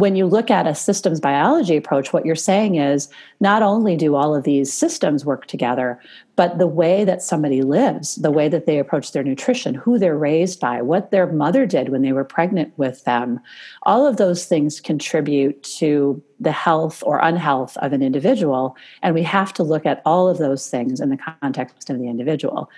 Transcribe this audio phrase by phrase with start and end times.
[0.00, 3.08] when you look at a systems biology approach, what you're saying is
[3.40, 6.00] not only do all of these systems work together,
[6.36, 10.16] but the way that somebody lives, the way that they approach their nutrition, who they're
[10.16, 13.38] raised by, what their mother did when they were pregnant with them,
[13.82, 18.76] all of those things contribute to the health or unhealth of an individual.
[19.02, 22.08] And we have to look at all of those things in the context of the
[22.08, 22.70] individual.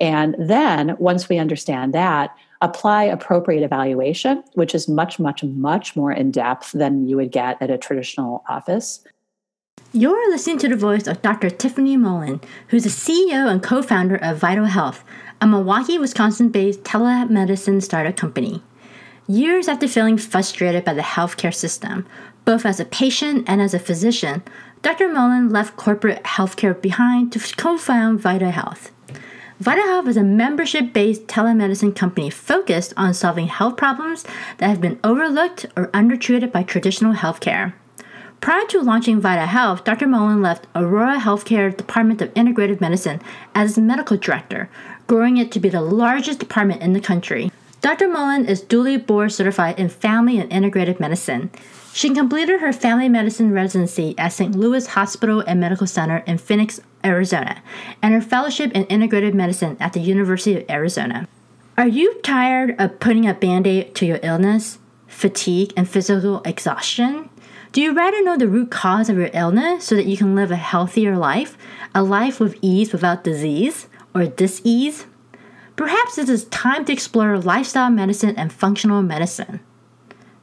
[0.00, 6.12] And then once we understand that, apply appropriate evaluation, which is much, much, much more
[6.12, 9.04] in depth than you would get at a traditional office.
[9.92, 11.50] You're listening to the voice of Dr.
[11.50, 15.04] Tiffany Mullen, who's the CEO and co founder of Vytal Health,
[15.40, 18.62] a Milwaukee, Wisconsin based telemedicine startup company.
[19.26, 22.06] Years after feeling frustrated by the healthcare system,
[22.44, 24.42] both as a patient and as a physician,
[24.82, 25.08] Dr.
[25.08, 28.90] Mullen left corporate healthcare behind to co found Vytal Health.
[29.60, 34.24] Vytal Health is a membership based telemedicine company focused on solving health problems
[34.58, 37.72] that have been overlooked or undertreated by traditional healthcare.
[38.40, 40.06] Prior to launching Vytal Health, Dr.
[40.06, 43.20] Mullen left Aurora Healthcare Department of Integrative Medicine
[43.52, 44.70] as medical director,
[45.08, 47.50] growing it to be the largest department in the country.
[47.80, 48.06] Dr.
[48.06, 51.50] Mullen is duly board certified in family and integrative medicine.
[51.98, 54.54] She completed her family medicine residency at St.
[54.54, 57.60] Louis Hospital and Medical Center in Phoenix, Arizona,
[58.00, 61.26] and her fellowship in integrative medicine at the University of Arizona.
[61.76, 67.30] Are you tired of putting a band aid to your illness, fatigue, and physical exhaustion?
[67.72, 70.52] Do you rather know the root cause of your illness so that you can live
[70.52, 71.58] a healthier life,
[71.96, 75.06] a life with ease without disease or disease?
[75.74, 79.58] Perhaps it is time to explore lifestyle medicine and functional medicine.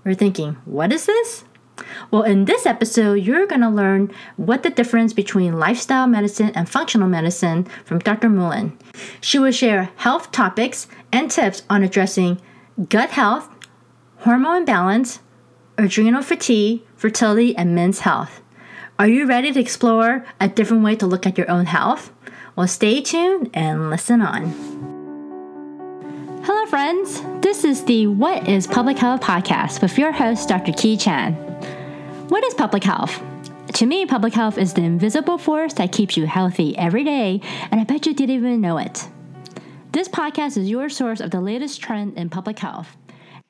[0.06, 1.44] We're thinking, what is this?
[2.12, 6.70] Well, in this episode, you're going to learn what the difference between lifestyle medicine and
[6.70, 8.30] functional medicine from Dr.
[8.30, 8.78] Mullen.
[9.20, 12.40] She will share health topics and tips on addressing
[12.88, 13.50] gut health,
[14.18, 15.20] hormone imbalance,
[15.78, 18.42] adrenal fatigue, fertility, and men's health.
[18.98, 22.12] Are you ready to explore a different way to look at your own health?
[22.56, 24.95] Well, stay tuned and listen on.
[26.48, 27.24] Hello, friends.
[27.42, 30.74] This is the What is Public Health podcast with your host, Dr.
[30.74, 31.34] Ki Chan.
[32.28, 33.20] What is public health?
[33.74, 37.42] To me, public health is the invisible force that keeps you healthy every day,
[37.72, 39.08] and I bet you didn't even know it.
[39.92, 42.96] This podcast is your source of the latest trend in public health.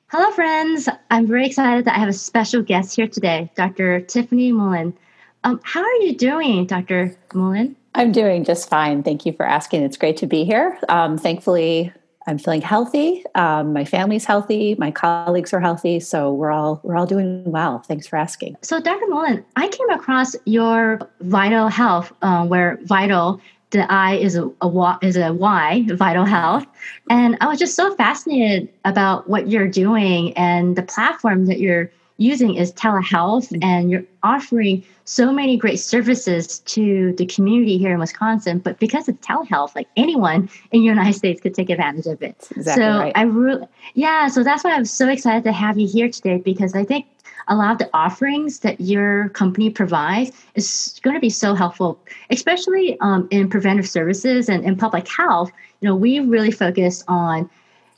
[0.06, 0.88] Hello, friends.
[1.10, 4.00] I'm very excited that I have a special guest here today, Dr.
[4.00, 4.96] Tiffany Mullen.
[5.44, 7.14] Um, how are you doing, Dr.
[7.34, 7.76] Mullen?
[7.94, 9.02] I'm doing just fine.
[9.02, 9.82] Thank you for asking.
[9.82, 10.78] It's great to be here.
[10.88, 11.92] Um, thankfully,
[12.26, 13.24] I'm feeling healthy.
[13.34, 14.74] Um, my family's healthy.
[14.76, 16.00] My colleagues are healthy.
[16.00, 17.80] So we're all we're all doing well.
[17.80, 18.56] Thanks for asking.
[18.62, 19.06] So, Dr.
[19.08, 24.98] Mullen, I came across your Vytal Health, uh, where Vital the I is a, a
[25.02, 26.66] is a Y, Vytal Health,
[27.10, 31.90] and I was just so fascinated about what you're doing and the platform that you're
[32.18, 33.62] using is telehealth, mm-hmm.
[33.62, 38.58] and you're offering so many great services to the community here in Wisconsin.
[38.58, 42.48] But because it's telehealth, like anyone in the United States could take advantage of it.
[42.56, 43.12] Exactly so right.
[43.14, 44.28] I really, yeah.
[44.28, 47.06] So that's why I'm so excited to have you here today because I think
[47.46, 52.00] a lot of the offerings that your company provides is going to be so helpful,
[52.30, 55.52] especially um, in preventive services and in public health.
[55.80, 57.48] You know, we really focus on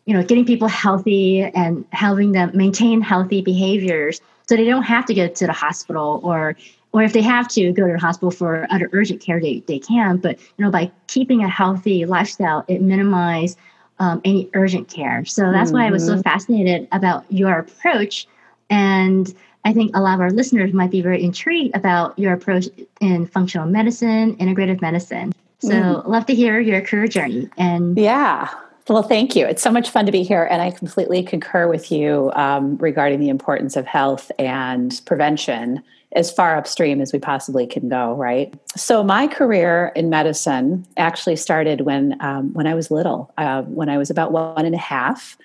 [0.04, 5.04] you know getting people healthy and helping them maintain healthy behaviors so they don't have
[5.06, 6.56] to go to the hospital or
[6.98, 9.78] or if they have to go to the hospital for other urgent care they, they
[9.78, 13.56] can but you know by keeping a healthy lifestyle it minimizes
[14.00, 15.78] um, any urgent care so that's mm-hmm.
[15.78, 16.22] why i was so mm-hmm.
[16.22, 18.26] fascinated about your approach
[18.68, 22.66] and i think a lot of our listeners might be very intrigued about your approach
[23.00, 26.06] in functional medicine integrative medicine so mm.
[26.06, 28.52] love to hear your career journey and yeah
[28.90, 29.46] well, thank you.
[29.46, 30.44] It's so much fun to be here.
[30.50, 35.82] And I completely concur with you um, regarding the importance of health and prevention
[36.12, 38.54] as far upstream as we possibly can go, right?
[38.76, 43.88] So, my career in medicine actually started when, um, when I was little, uh, when
[43.88, 45.36] I was about one and a half.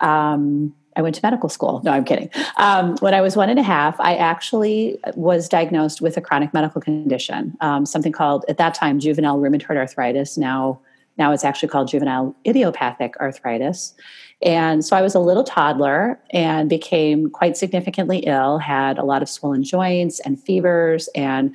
[0.00, 1.80] Um, I went to medical school.
[1.84, 2.28] No, I'm kidding.
[2.56, 6.52] Um, when I was one and a half, I actually was diagnosed with a chronic
[6.52, 10.80] medical condition, um, something called, at that time, juvenile rheumatoid arthritis, now
[11.18, 13.94] now it's actually called juvenile idiopathic arthritis.
[14.42, 19.22] And so I was a little toddler and became quite significantly ill, had a lot
[19.22, 21.54] of swollen joints and fevers, and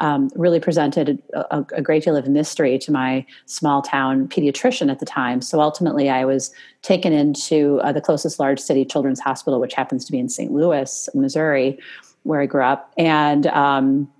[0.00, 4.98] um, really presented a, a, great deal of mystery to my small town pediatrician at
[4.98, 5.40] the time.
[5.40, 6.52] So ultimately, I was
[6.82, 10.52] taken into uh, the closest large city children's hospital, which happens to be in St.
[10.52, 11.78] Louis, Missouri,
[12.24, 12.92] where I grew up.
[12.98, 14.10] And um,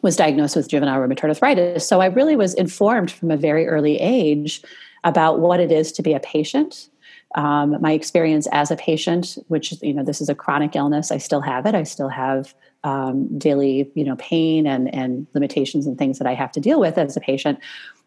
[0.00, 1.86] was diagnosed with juvenile rheumatoid arthritis.
[1.86, 4.62] So I really was informed from a very early age
[5.04, 6.88] about what it is to be a patient,
[7.34, 11.18] Um, my experience as a patient, which you know, this is a chronic illness, I
[11.18, 11.74] still have it.
[11.74, 16.34] I still have um, daily, you know, pain and and limitations and things that I
[16.34, 17.58] have to deal with as a patient.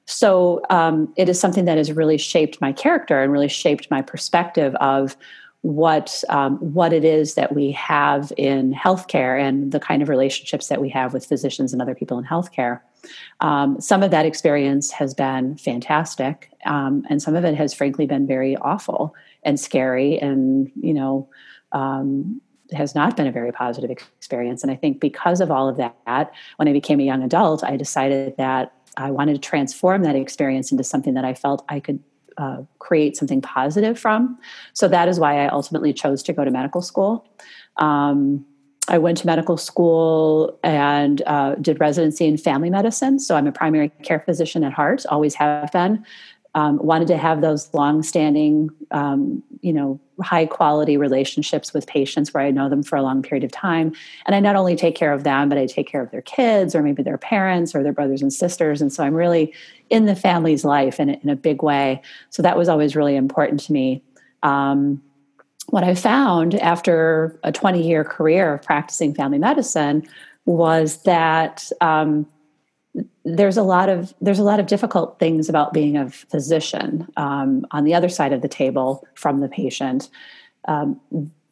[0.06, 4.02] So um, it is something that has really shaped my character and really shaped my
[4.02, 5.18] perspective of
[5.62, 10.68] what um, what it is that we have in healthcare and the kind of relationships
[10.68, 12.82] that we have with physicians and other people in healthcare.
[13.40, 18.06] Um, some of that experience has been fantastic, um, and some of it has frankly
[18.06, 21.30] been very awful and scary, and you know.
[21.72, 22.42] Um,
[22.74, 24.64] has not been a very positive experience.
[24.64, 27.78] And I think because of all of that, when I became a young adult, I
[27.78, 32.00] decided that I wanted to transform that experience into something that I felt I could
[32.38, 34.38] uh, create something positive from.
[34.74, 37.28] So that is why I ultimately chose to go to medical school.
[37.78, 38.46] Um,
[38.88, 43.20] I went to medical school and uh, did residency in family medicine.
[43.20, 46.06] So I'm a primary care physician at heart, always have been
[46.56, 52.50] um, wanted to have those long-standing, um, you know, high-quality relationships with patients where I
[52.50, 53.92] know them for a long period of time,
[54.26, 56.74] and I not only take care of them, but I take care of their kids
[56.74, 59.54] or maybe their parents or their brothers and sisters, and so I'm really
[59.90, 62.02] in the family's life in, in a big way.
[62.30, 64.02] So that was always really important to me.
[64.42, 65.04] Um,
[65.68, 70.08] what I found after a 20-year career of practicing family medicine
[70.46, 72.28] was that um,
[73.24, 77.66] there's a lot of there's a lot of difficult things about being a physician um,
[77.72, 80.10] on the other side of the table from the patient.
[80.68, 81.00] Um,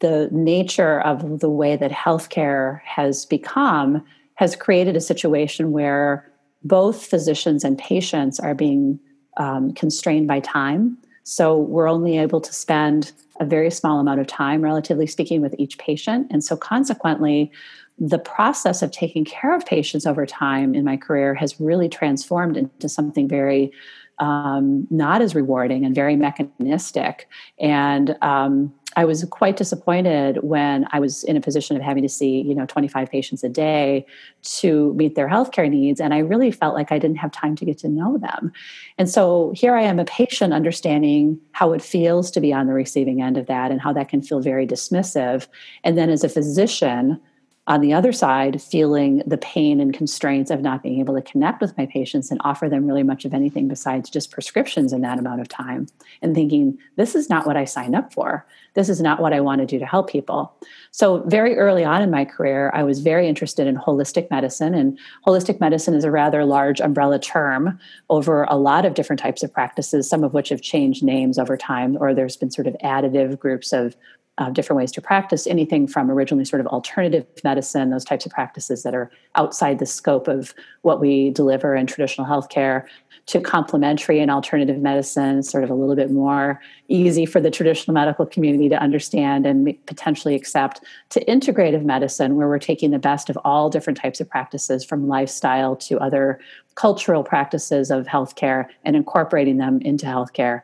[0.00, 4.04] the nature of the way that healthcare has become
[4.36, 6.30] has created a situation where
[6.62, 8.98] both physicians and patients are being
[9.36, 10.96] um, constrained by time.
[11.24, 15.54] So we're only able to spend a very small amount of time, relatively speaking, with
[15.58, 16.28] each patient.
[16.30, 17.50] And so consequently,
[17.98, 22.56] the process of taking care of patients over time in my career has really transformed
[22.56, 23.72] into something very
[24.18, 27.28] um, not as rewarding and very mechanistic.
[27.58, 32.08] And um, I was quite disappointed when I was in a position of having to
[32.08, 34.06] see, you know, 25 patients a day
[34.42, 36.00] to meet their healthcare needs.
[36.00, 38.52] And I really felt like I didn't have time to get to know them.
[38.98, 42.74] And so here I am, a patient, understanding how it feels to be on the
[42.74, 45.48] receiving end of that and how that can feel very dismissive.
[45.82, 47.20] And then as a physician,
[47.66, 51.62] on the other side, feeling the pain and constraints of not being able to connect
[51.62, 55.18] with my patients and offer them really much of anything besides just prescriptions in that
[55.18, 55.86] amount of time,
[56.20, 58.46] and thinking, this is not what I signed up for.
[58.74, 60.52] This is not what I want to do to help people.
[60.90, 64.74] So, very early on in my career, I was very interested in holistic medicine.
[64.74, 67.78] And holistic medicine is a rather large umbrella term
[68.10, 71.56] over a lot of different types of practices, some of which have changed names over
[71.56, 73.96] time, or there's been sort of additive groups of
[74.38, 78.32] uh, different ways to practice anything from originally sort of alternative medicine, those types of
[78.32, 82.84] practices that are outside the scope of what we deliver in traditional healthcare,
[83.26, 87.94] to complementary and alternative medicine, sort of a little bit more easy for the traditional
[87.94, 90.80] medical community to understand and potentially accept,
[91.10, 95.08] to integrative medicine, where we're taking the best of all different types of practices from
[95.08, 96.40] lifestyle to other
[96.74, 100.62] cultural practices of healthcare and incorporating them into healthcare,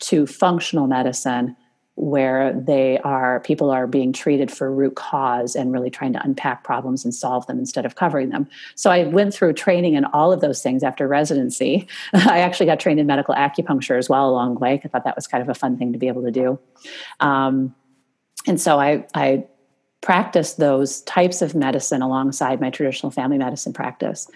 [0.00, 1.56] to functional medicine
[1.94, 6.64] where they are people are being treated for root cause and really trying to unpack
[6.64, 8.48] problems and solve them instead of covering them.
[8.74, 11.86] So i went through training in all of those things after residency.
[12.14, 14.80] I actually got trained in medical acupuncture as well along the way.
[14.82, 16.58] I thought that was kind of a fun thing to be able to do.
[17.20, 17.74] Um,
[18.46, 19.44] and so i i
[20.02, 24.28] practiced those types of medicine alongside my traditional family medicine practice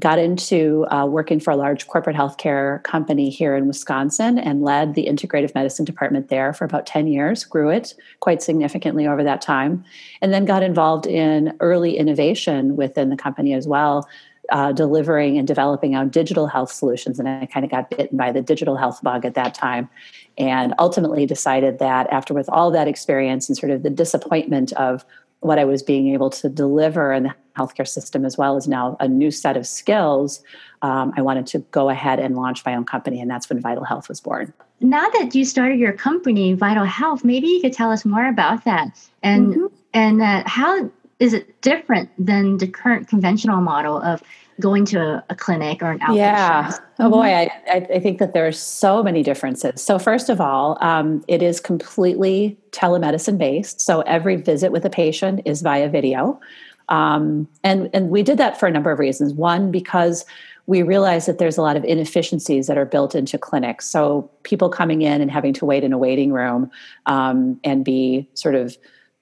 [0.00, 4.94] got into uh, working for a large corporate healthcare company here in Wisconsin and led
[4.94, 9.40] the integrative medicine department there for about 10 years, grew it quite significantly over that
[9.40, 9.84] time,
[10.20, 14.08] and then got involved in early innovation within the company as well.
[14.50, 17.18] Uh, delivering and developing out digital health solutions.
[17.18, 19.88] And I kind of got bitten by the digital health bug at that time.
[20.36, 25.02] And ultimately decided that after with all that experience and sort of the disappointment of
[25.40, 28.96] what I was being able to deliver in the healthcare system, as well as now
[29.00, 30.42] a new set of skills,
[30.82, 33.86] um, I wanted to go ahead and launch my own company, and that's when Vytal
[33.86, 34.52] Health was born.
[34.80, 38.64] Now that you started your company, Vytal Health, maybe you could tell us more about
[38.64, 38.88] that,
[39.22, 39.66] and mm-hmm.
[39.92, 44.22] and uh, how is it different than the current conventional model of
[44.60, 46.16] going to a, a clinic or an outpatient?
[46.16, 46.78] Yeah.
[46.98, 47.70] Oh boy, mm-hmm.
[47.70, 49.82] I, I think that there are so many differences.
[49.82, 53.80] So first of all, um, it is completely telemedicine based.
[53.80, 56.40] So every visit with a patient is via video.
[56.88, 59.32] Um, and, and we did that for a number of reasons.
[59.32, 60.24] One, because
[60.66, 63.88] we realize that there's a lot of inefficiencies that are built into clinics.
[63.88, 66.70] So people coming in and having to wait in a waiting room
[67.06, 68.76] um, and be sort of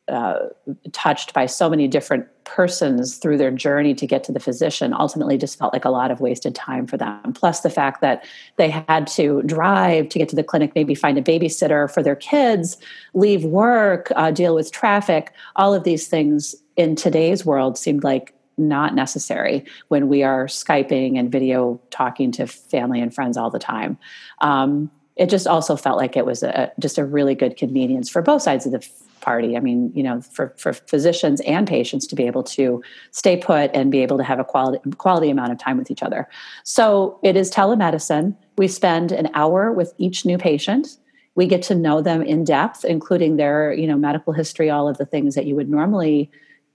[0.08, 0.48] uh,
[0.92, 5.38] touched by so many different persons through their journey to get to the physician ultimately
[5.38, 7.32] just felt like a lot of wasted time for them.
[7.34, 8.24] Plus, the fact that
[8.56, 12.16] they had to drive to get to the clinic, maybe find a babysitter for their
[12.16, 12.76] kids,
[13.14, 18.34] leave work, uh, deal with traffic, all of these things in today's world seemed like
[18.58, 23.58] not necessary when we are Skyping and video talking to family and friends all the
[23.58, 23.96] time.
[24.40, 28.22] Um, it just also felt like it was a, just a really good convenience for
[28.22, 28.86] both sides of the
[29.22, 29.56] party.
[29.56, 33.70] I mean, you know, for, for physicians and patients to be able to stay put
[33.72, 36.28] and be able to have a quality quality amount of time with each other.
[36.64, 38.36] So it is telemedicine.
[38.58, 40.98] We spend an hour with each new patient.
[41.34, 44.98] We get to know them in depth, including their, you know, medical history, all of
[44.98, 46.30] the things that you would normally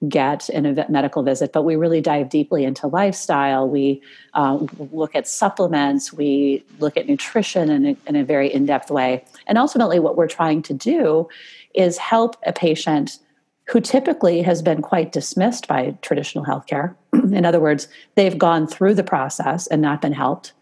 [0.08, 3.68] get in a medical visit, but we really dive deeply into lifestyle.
[3.68, 4.02] We
[4.36, 8.92] um, look at supplements, we look at nutrition in a, in a very in depth
[8.92, 9.26] way.
[9.48, 11.28] And ultimately, what we're trying to do
[11.74, 13.20] is help a patient
[13.68, 16.96] who typically has been quite dismissed by traditional healthcare.
[17.14, 20.54] in other words, they've gone through the process and not been helped.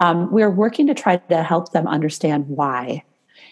[0.00, 3.02] Um, we're working to try to help them understand why.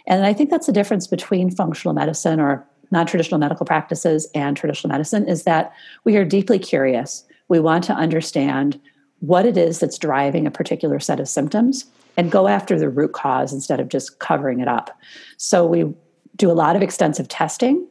[0.07, 4.57] And I think that's the difference between functional medicine or non traditional medical practices and
[4.57, 5.73] traditional medicine is that
[6.05, 7.25] we are deeply curious.
[7.49, 8.81] We want to understand
[9.21, 13.13] what it is that's driving a particular set of symptoms and go after the root
[13.13, 14.99] cause instead of just covering it up.
[15.37, 15.93] So we
[16.37, 17.87] do a lot of extensive testing.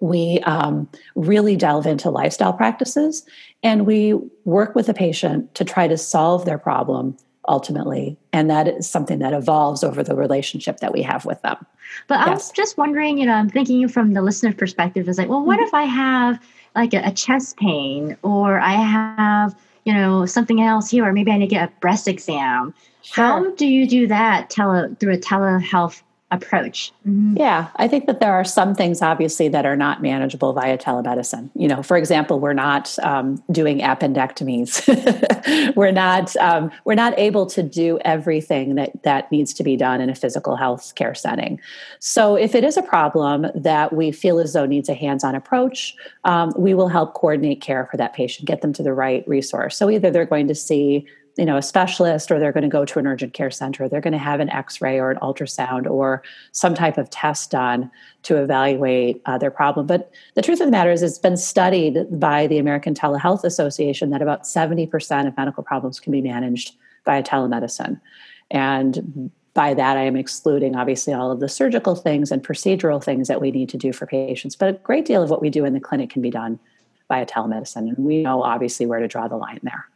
[0.00, 3.24] We um, really delve into lifestyle practices
[3.62, 7.16] and we work with the patient to try to solve their problem
[7.48, 8.16] ultimately.
[8.32, 11.56] And that is something that evolves over the relationship that we have with them.
[12.06, 12.28] But yes.
[12.28, 15.44] I was just wondering, you know, I'm thinking from the listener perspective, is like, well,
[15.44, 15.66] what mm-hmm.
[15.66, 16.40] if I have
[16.76, 21.30] like a, a, chest pain or I have, you know, something else here, or maybe
[21.30, 22.74] I need to get a breast exam?
[23.02, 23.24] Sure.
[23.24, 26.92] How do you do that tele through a telehealth approach.
[27.06, 27.38] Mm-hmm.
[27.38, 31.50] Yeah, I think that there are some things obviously that are not manageable via telemedicine.
[31.54, 34.84] You know, for example, we're not um, doing appendectomies.
[35.76, 40.02] we're not um, we're not able to do everything that that needs to be done
[40.02, 41.58] in a physical health care setting.
[41.98, 45.96] So, if it is a problem that we feel as though needs a hands-on approach,
[46.24, 49.76] um, we will help coordinate care for that patient, get them to the right resource.
[49.76, 51.06] So, either they're going to see
[51.38, 54.00] you know a specialist or they're going to go to an urgent care center they're
[54.00, 57.90] going to have an x-ray or an ultrasound or some type of test done
[58.24, 59.86] to evaluate uh, their problem.
[59.86, 64.10] But the truth of the matter is it's been studied by the american telehealth association
[64.10, 68.00] that about 70% of medical problems can be managed via telemedicine.
[68.50, 73.28] And by that i am excluding obviously all of the surgical things and procedural things
[73.28, 75.64] that we need to do for patients but a great deal of what we do
[75.64, 76.60] in the clinic can be done
[77.08, 77.88] via telemedicine.
[77.88, 79.88] And we know obviously where to draw the line there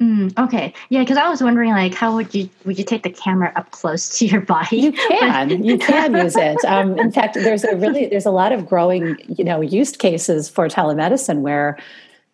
[0.00, 3.10] Mm, okay, yeah, because I was wondering, like, how would you would you take the
[3.10, 4.76] camera up close to your body?
[4.76, 6.62] You can, you can use it.
[6.66, 10.50] Um, in fact, there's a really there's a lot of growing, you know, use cases
[10.50, 11.78] for telemedicine where,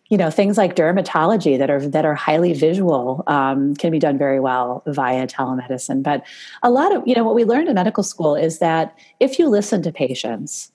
[0.09, 4.17] you know, things like dermatology that are that are highly visual um, can be done
[4.17, 6.03] very well via telemedicine.
[6.03, 6.25] But
[6.63, 9.47] a lot of, you know, what we learned in medical school is that if you
[9.47, 10.72] listen to patients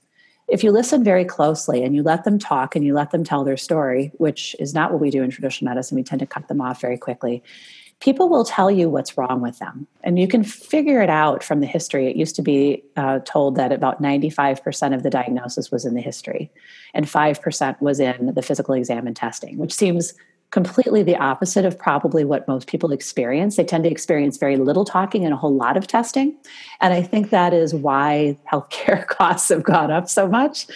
[0.49, 3.45] if you listen very closely and you let them talk and you let them tell
[3.45, 6.49] their story, which is not what we do in traditional medicine, we tend to cut
[6.49, 7.43] them off very quickly.
[8.01, 9.87] People will tell you what's wrong with them.
[10.05, 12.07] And you can figure it out from the history.
[12.07, 16.01] It used to be uh, told that about 95% of the diagnosis was in the
[16.01, 16.51] history,
[16.95, 20.15] and 5% was in the physical exam and testing, which seems
[20.51, 23.57] completely the opposite of probably what most people experience.
[23.57, 26.37] They tend to experience very little talking and a whole lot of testing.
[26.81, 30.67] And I think that is why healthcare costs have gone up so much.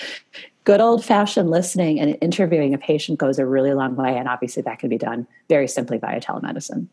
[0.64, 4.16] Good old fashioned listening and interviewing a patient goes a really long way.
[4.16, 6.86] And obviously, that can be done very simply via telemedicine.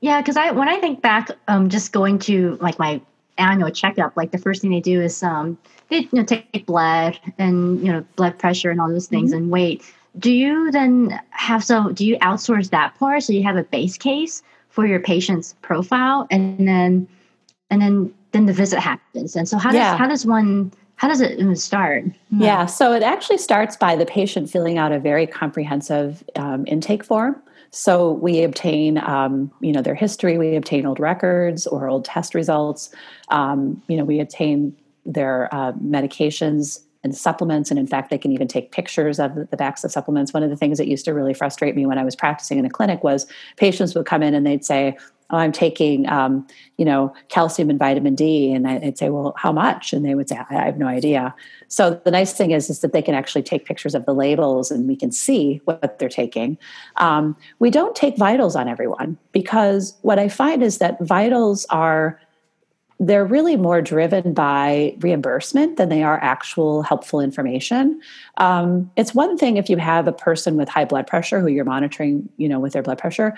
[0.00, 3.02] Yeah, because I when I think back, um, just going to like my
[3.36, 5.58] annual checkup, like the first thing they do is um,
[5.90, 9.42] they you know, take blood and you know blood pressure and all those things mm-hmm.
[9.42, 9.84] and weight
[10.18, 13.96] do you then have so do you outsource that part so you have a base
[13.96, 17.08] case for your patient's profile and then
[17.70, 19.96] and then then the visit happens and so how does yeah.
[19.96, 24.50] how does one how does it start yeah so it actually starts by the patient
[24.50, 27.40] filling out a very comprehensive um, intake form
[27.74, 30.36] so we obtain, um, you know, their history.
[30.36, 32.94] We obtain old records or old test results.
[33.30, 34.76] Um, you know, we obtain
[35.06, 37.70] their uh, medications and supplements.
[37.70, 40.32] And in fact, they can even take pictures of the backs of supplements.
[40.32, 42.64] One of the things that used to really frustrate me when I was practicing in
[42.64, 44.96] a clinic was patients would come in and they'd say,
[45.30, 48.52] oh, I'm taking, um, you know, calcium and vitamin D.
[48.52, 49.92] And I'd say, well, how much?
[49.92, 51.34] And they would say, I have no idea.
[51.68, 54.70] So the nice thing is, is that they can actually take pictures of the labels
[54.70, 56.58] and we can see what they're taking.
[56.96, 62.20] Um, we don't take vitals on everyone because what I find is that vitals are
[63.00, 68.00] they're really more driven by reimbursement than they are actual helpful information.
[68.36, 71.64] Um, it's one thing if you have a person with high blood pressure who you're
[71.64, 73.36] monitoring, you know, with their blood pressure.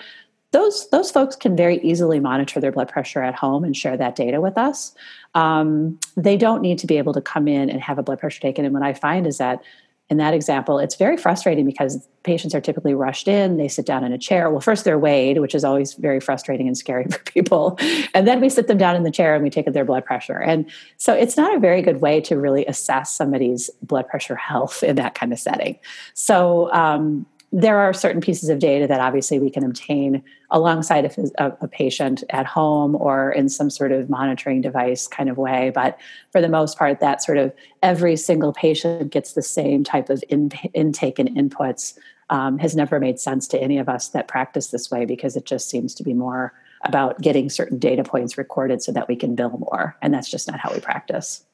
[0.51, 4.15] Those those folks can very easily monitor their blood pressure at home and share that
[4.15, 4.93] data with us.
[5.33, 8.41] Um, they don't need to be able to come in and have a blood pressure
[8.41, 8.63] taken.
[8.63, 9.61] And what I find is that
[10.09, 13.57] in that example, it's very frustrating because patients are typically rushed in.
[13.57, 14.51] They sit down in a chair.
[14.51, 17.77] Well, first they're weighed, which is always very frustrating and scary for people.
[18.13, 20.37] And then we sit them down in the chair and we take their blood pressure.
[20.37, 24.83] And so it's not a very good way to really assess somebody's blood pressure health
[24.83, 25.79] in that kind of setting.
[26.13, 27.25] So, um,
[27.57, 30.21] there are certain pieces of data that obviously we can obtain
[30.51, 31.05] alongside
[31.39, 35.71] a, a, patient at home or in some sort of monitoring device kind of way.
[35.73, 35.97] But
[36.33, 40.21] for the most part, that sort of every single patient gets the same type of
[40.27, 41.97] in, intake and inputs
[42.29, 45.45] um, has never made sense to any of us that practice this way because it
[45.45, 46.51] just seems to be more
[46.83, 49.95] about getting certain data points recorded so that we can bill more.
[50.01, 51.45] And that's just not how we practice.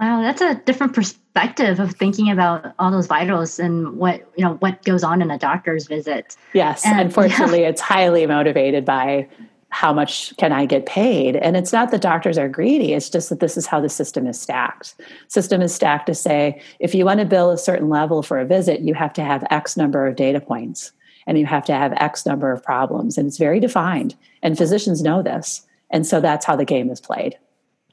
[0.00, 4.54] Wow, that's a different perspective of thinking about all those vitals and what you know
[4.54, 6.36] what goes on in a doctor's visit.
[6.52, 7.68] Yes, and, unfortunately, yeah.
[7.68, 9.26] it's highly motivated by
[9.70, 12.92] how much can I get paid, and it's not that doctors are greedy.
[12.92, 14.94] It's just that this is how the system is stacked.
[15.28, 18.44] System is stacked to say if you want to bill a certain level for a
[18.44, 20.92] visit, you have to have X number of data points,
[21.26, 24.14] and you have to have X number of problems, and it's very defined.
[24.42, 27.38] And physicians know this, and so that's how the game is played.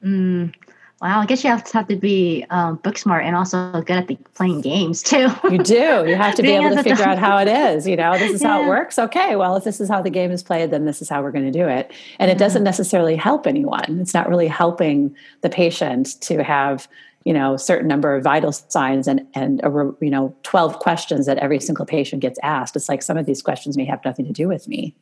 [0.04, 0.54] Mm,
[1.02, 3.96] Wow, I guess you have to have to be um, book smart and also good
[3.96, 5.28] at the playing games too.
[5.50, 6.04] you do.
[6.06, 7.86] You have to be able to figure out how it is.
[7.86, 8.48] You know, this is yeah.
[8.48, 8.98] how it works.
[8.98, 11.32] Okay, well, if this is how the game is played, then this is how we're
[11.32, 11.92] going to do it.
[12.18, 13.98] And it doesn't necessarily help anyone.
[14.00, 16.88] It's not really helping the patient to have
[17.24, 19.68] you know certain number of vital signs and and a,
[20.00, 22.76] you know 12 questions that every single patient gets asked.
[22.76, 24.94] It's like some of these questions may have nothing to do with me.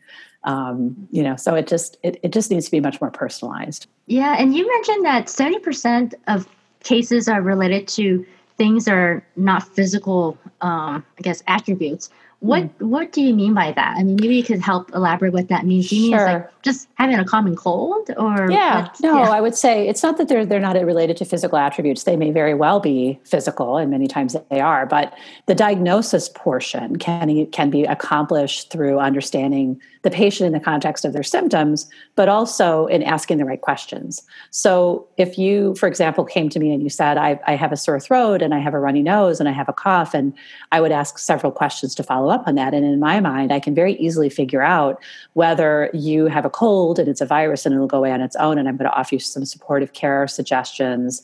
[0.44, 3.86] Um, you know so it just it, it just needs to be much more personalized.
[4.06, 6.48] Yeah and you mentioned that 70% of
[6.82, 8.26] cases are related to
[8.56, 12.10] things that are not physical um, i guess attributes
[12.42, 12.86] what mm.
[12.86, 13.96] what do you mean by that?
[13.96, 15.88] I mean, maybe you could help elaborate what that means.
[15.88, 16.26] Do you sure.
[16.26, 18.88] mean like just having a common cold, or yeah?
[19.00, 19.30] No, yeah.
[19.30, 22.02] I would say it's not that they're they're not related to physical attributes.
[22.02, 24.86] They may very well be physical, and many times they are.
[24.86, 31.04] But the diagnosis portion can can be accomplished through understanding the patient in the context
[31.04, 34.22] of their symptoms, but also in asking the right questions.
[34.50, 37.76] So, if you, for example, came to me and you said, I, I have a
[37.76, 40.34] sore throat and I have a runny nose and I have a cough, and
[40.72, 42.74] I would ask several questions to follow up on that.
[42.74, 45.02] And in my mind, I can very easily figure out
[45.34, 48.36] whether you have a cold and it's a virus and it'll go away on its
[48.36, 51.22] own, and I'm going to offer you some supportive care suggestions.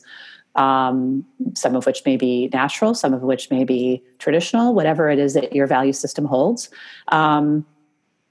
[0.55, 5.19] Um, some of which may be natural, some of which may be traditional, whatever it
[5.19, 6.69] is that your value system holds.
[7.09, 7.65] Um,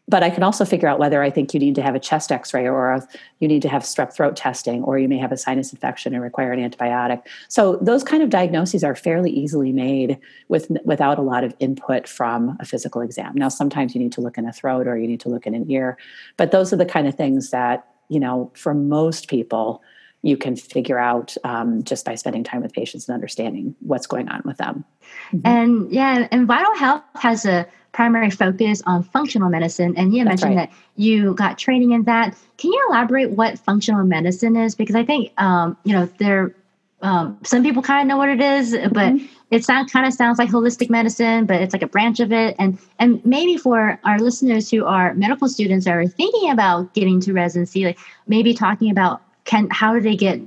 [0.09, 2.33] but I can also figure out whether I think you need to have a chest
[2.33, 3.07] x ray or a,
[3.41, 6.23] you need to have strep throat testing or you may have a sinus infection and
[6.23, 7.23] require an antibiotic.
[7.49, 10.19] So, those kind of diagnoses are fairly easily made
[10.49, 13.35] with, without a lot of input from a physical exam.
[13.35, 15.55] Now, sometimes you need to look in a throat or you need to look in
[15.55, 15.99] an ear,
[16.39, 19.83] but those are the kind of things that, you know, for most people,
[20.23, 24.29] you can figure out um, just by spending time with patients and understanding what's going
[24.29, 24.85] on with them.
[25.33, 25.47] Mm-hmm.
[25.47, 29.95] And yeah, and Vytal Health has a primary focus on functional medicine.
[29.97, 30.71] And you That's mentioned right.
[30.71, 32.37] that you got training in that.
[32.57, 34.75] Can you elaborate what functional medicine is?
[34.75, 36.55] Because I think, um, you know, there,
[37.03, 39.27] um, some people kind of know what it is, but mm-hmm.
[39.51, 42.57] it sound, kind of sounds like holistic medicine, but it's like a branch of it.
[42.59, 47.21] And, and maybe for our listeners who are medical students or are thinking about getting
[47.21, 50.41] to residency, like maybe talking about can, how do they get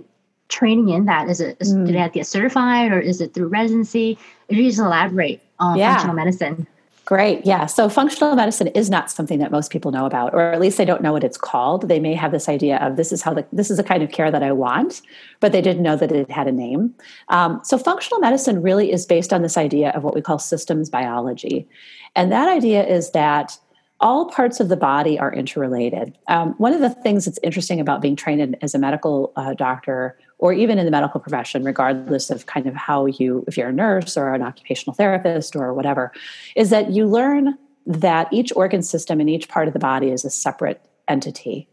[0.51, 1.29] training in that?
[1.29, 1.85] Is it mm.
[1.85, 4.17] do they have to get certified or is it through residency?
[4.49, 5.93] If you just elaborate on yeah.
[5.93, 6.67] functional medicine.
[7.11, 7.45] Great.
[7.45, 7.65] Yeah.
[7.65, 10.85] So functional medicine is not something that most people know about, or at least they
[10.85, 11.89] don't know what it's called.
[11.89, 14.11] They may have this idea of this is how the, this is the kind of
[14.11, 15.01] care that I want,
[15.41, 16.95] but they didn't know that it had a name.
[17.27, 20.89] Um, so functional medicine really is based on this idea of what we call systems
[20.89, 21.67] biology.
[22.15, 23.57] And that idea is that
[23.99, 26.17] all parts of the body are interrelated.
[26.29, 30.17] Um, one of the things that's interesting about being trained as a medical uh, doctor
[30.41, 33.73] or even in the medical profession, regardless of kind of how you, if you're a
[33.73, 36.11] nurse or an occupational therapist or whatever,
[36.55, 40.25] is that you learn that each organ system in each part of the body is
[40.25, 41.67] a separate entity.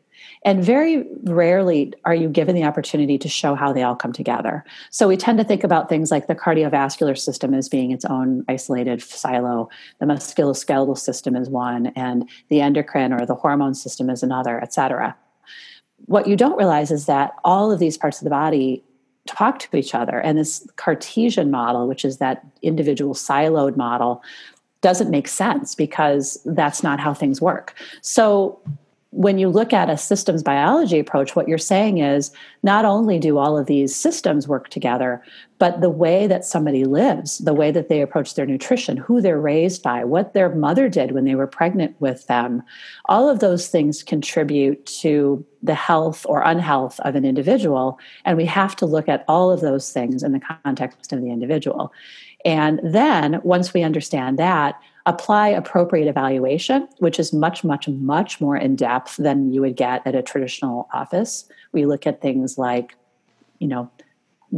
[0.44, 4.64] And very rarely are you given the opportunity to show how they all come together.
[4.90, 8.44] So we tend to think about things like the cardiovascular system as being its own
[8.48, 14.22] isolated silo, the musculoskeletal system is one, and the endocrine or the hormone system is
[14.22, 15.16] another, et cetera
[16.06, 18.82] what you don't realize is that all of these parts of the body
[19.26, 20.18] talk to each other.
[20.18, 24.22] And this Cartesian model, which is that individual siloed model,
[24.80, 27.74] doesn't make sense because that's not how things work.
[28.00, 28.58] So
[29.10, 32.30] when you look at a systems biology approach, what you're saying is
[32.62, 35.22] not only do all of these systems work together,
[35.58, 39.40] but the way that somebody lives, the way that they approach their nutrition, who they're
[39.40, 42.62] raised by, what their mother did when they were pregnant with them,
[43.06, 47.98] all of those things contribute to the health or unhealth of an individual.
[48.26, 51.30] And we have to look at all of those things in the context of the
[51.30, 51.92] individual.
[52.44, 58.58] And then once we understand that, apply appropriate evaluation, which is much, much, much more
[58.58, 61.48] in depth than you would get at a traditional office.
[61.72, 62.94] We look at things like,
[63.58, 63.90] you know,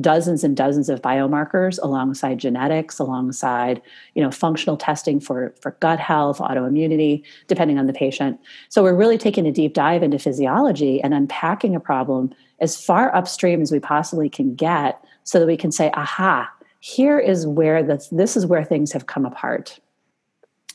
[0.01, 3.83] dozens and dozens of biomarkers alongside genetics alongside
[4.15, 8.95] you know functional testing for for gut health autoimmunity depending on the patient so we're
[8.95, 13.73] really taking a deep dive into physiology and unpacking a problem as far upstream as
[13.73, 18.37] we possibly can get so that we can say aha here is where the, this
[18.37, 19.81] is where things have come apart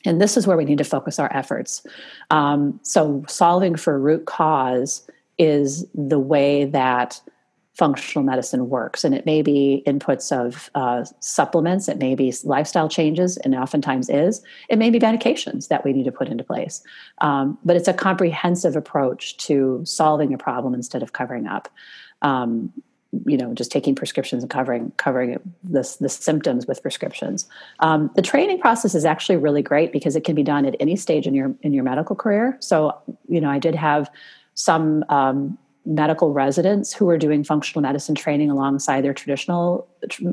[0.06, 1.86] and this is where we need to focus our efforts.
[2.32, 7.20] Um, so, solving for root cause is the way that
[7.76, 9.04] functional medicine works.
[9.04, 14.10] And it may be inputs of uh, supplements, it may be lifestyle changes, and oftentimes
[14.10, 14.42] is.
[14.70, 16.82] It may be medications that we need to put into place.
[17.20, 21.68] Um, but it's a comprehensive approach to solving a problem instead of covering up.
[22.22, 22.72] Um,
[23.26, 27.48] you know just taking prescriptions and covering covering the, the symptoms with prescriptions.
[27.80, 30.96] Um, the training process is actually really great because it can be done at any
[30.96, 32.58] stage in your in your medical career.
[32.60, 32.98] So
[33.28, 34.10] you know i did have
[34.56, 39.88] some um, medical residents who were doing functional medicine training alongside their traditional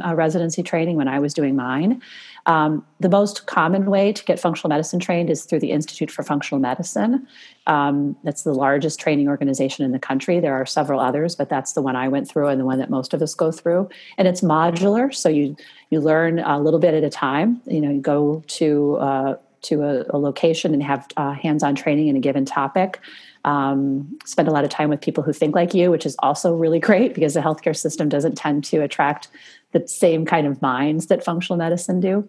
[0.04, 2.00] uh, residency training when I was doing mine.
[2.46, 6.22] Um, the most common way to get functional medicine trained is through the Institute for
[6.22, 7.26] Functional Medicine.
[7.66, 10.40] Um, that's the largest training organization in the country.
[10.40, 12.90] There are several others, but that's the one I went through and the one that
[12.90, 13.88] most of us go through.
[14.18, 15.56] And it's modular, so you
[15.90, 17.60] you learn a little bit at a time.
[17.66, 22.08] You know, you go to uh, to a, a, location and have uh, hands-on training
[22.08, 22.98] in a given topic
[23.44, 26.54] um, spend a lot of time with people who think like you, which is also
[26.54, 29.28] really great because the healthcare system doesn't tend to attract
[29.72, 32.28] the same kind of minds that functional medicine do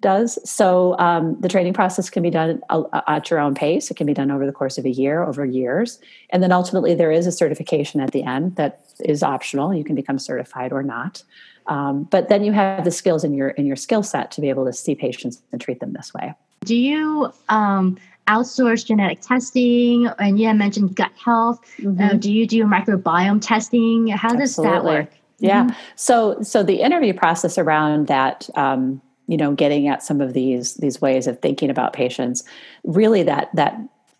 [0.00, 0.38] does.
[0.48, 2.62] So um, the training process can be done
[3.06, 3.90] at your own pace.
[3.90, 5.98] It can be done over the course of a year, over years,
[6.30, 9.74] and then ultimately there is a certification at the end that is optional.
[9.74, 11.22] You can become certified or not.
[11.66, 14.48] Um, but then you have the skills in your in your skill set to be
[14.48, 16.32] able to see patients and treat them this way.
[16.64, 20.06] Do you um, outsource genetic testing?
[20.18, 21.60] And you mentioned gut health.
[21.78, 22.02] Uh, mm-hmm.
[22.02, 24.08] Uh, do you do microbiome testing?
[24.08, 24.72] How does Absolutely.
[24.72, 25.10] that work?
[25.38, 25.64] Yeah.
[25.64, 25.78] Mm-hmm.
[25.96, 28.48] So so the interview process around that.
[28.54, 32.44] Um, you know, getting at some of these these ways of thinking about patients,
[32.82, 33.78] really that that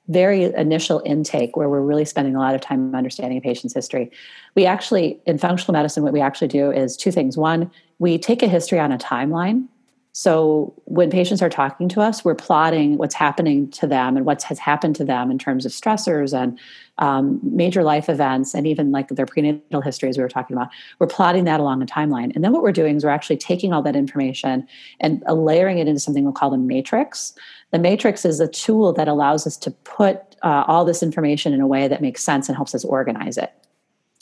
[0.08, 4.10] very initial intake where we're really spending a lot of time understanding a patient's history.
[4.54, 7.36] We actually, in functional medicine, what we actually do is two things.
[7.36, 9.66] One, we take a history on a timeline
[10.18, 14.42] so when patients are talking to us, we're plotting what's happening to them and what
[14.42, 16.58] has happened to them in terms of stressors and
[16.98, 20.70] um, major life events and even like their prenatal history, as we were talking about.
[20.98, 22.34] We're plotting that along a timeline.
[22.34, 24.66] And then what we're doing is we're actually taking all that information
[24.98, 27.32] and layering it into something we'll call the matrix.
[27.70, 31.60] The matrix is a tool that allows us to put uh, all this information in
[31.60, 33.52] a way that makes sense and helps us organize it.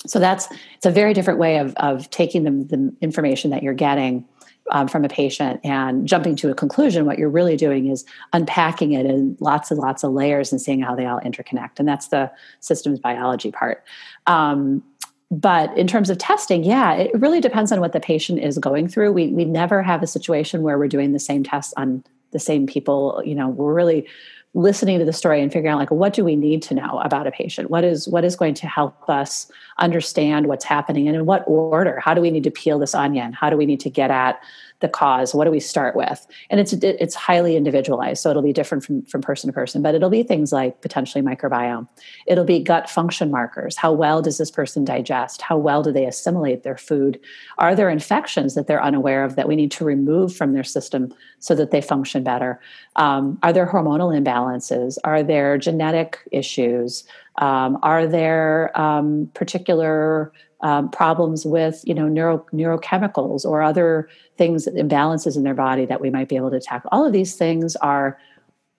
[0.07, 3.73] So that's it's a very different way of, of taking the, the information that you're
[3.73, 4.27] getting
[4.71, 8.93] um, from a patient and jumping to a conclusion, what you're really doing is unpacking
[8.93, 11.79] it in lots and lots of layers and seeing how they all interconnect.
[11.79, 13.85] And that's the systems biology part.
[14.27, 14.83] Um,
[15.31, 18.87] but in terms of testing, yeah, it really depends on what the patient is going
[18.87, 19.13] through.
[19.13, 22.67] We we never have a situation where we're doing the same tests on the same
[22.67, 23.23] people.
[23.25, 24.07] You know, we're really
[24.57, 27.27] listening to the story and figuring out like what do we need to know about
[27.27, 27.71] a patient?
[27.71, 31.07] What is what is going to help us understand what's happening?
[31.07, 32.01] And in what order?
[32.01, 33.35] How do we need to peel this onion?
[33.35, 34.41] How do we need to get at
[34.81, 35.35] the cause.
[35.35, 36.27] What do we start with?
[36.51, 39.95] And it's it's highly individualized so it'll be different from, from person to person but
[39.95, 41.89] it'll be things like potentially microbiome.
[42.27, 43.77] It'll be gut function markers.
[43.77, 45.41] How well does this person digest?
[45.41, 47.19] How well do they assimilate their food?
[47.59, 51.15] Are there infections that they're unaware of that we need to remove from their system
[51.39, 52.61] so that they function better?
[52.97, 54.99] Um, are there hormonal imbalances?
[55.05, 57.05] Are there genetic issues?
[57.39, 64.67] Um, are there um, particular um, problems with you know neuro, neurochemicals or other things
[64.67, 67.77] imbalances in their body that we might be able to tackle all of these things
[67.77, 68.19] are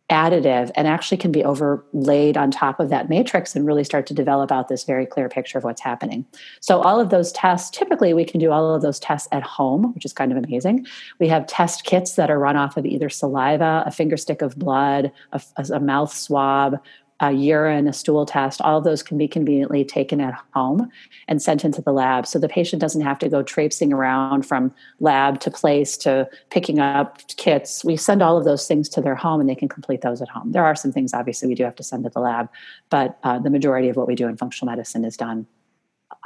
[0.09, 4.13] additive and actually can be overlaid on top of that matrix and really start to
[4.13, 6.25] develop out this very clear picture of what's happening.
[6.61, 9.93] So, all of those tests, typically, we can do all of those tests at home,
[9.93, 10.87] which is kind of amazing.
[11.19, 14.57] We have test kits that are run off of either saliva, a finger stick of
[14.57, 15.41] blood, a,
[15.73, 16.79] a mouth swab,
[17.19, 20.91] a urine, a stool test, all of those can be conveniently taken at home
[21.27, 22.27] and sent into the lab.
[22.27, 26.79] So the patient doesn't have to go traipsing around from lab to place to picking
[26.79, 27.83] up kits.
[27.83, 30.29] We send all of those things to their home and they can complete those at
[30.29, 30.51] home.
[30.51, 32.49] There are some things, obviously, we do have to send to the lab,
[32.89, 35.47] but uh, the majority of what we do in functional medicine is done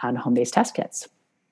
[0.03, 1.07] on home based test kits.